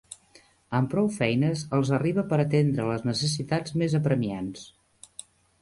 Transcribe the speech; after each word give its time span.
Amb 0.77 0.89
prou 0.93 1.09
feines 1.17 1.61
els 1.79 1.91
arriba 1.99 2.25
per 2.33 2.41
atendre 2.45 2.89
les 2.89 3.07
necessitats 3.11 3.79
més 3.83 3.97
apremiants. 4.03 4.65